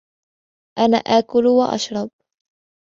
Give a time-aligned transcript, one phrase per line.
[0.79, 2.09] أنا آكل وأشرب.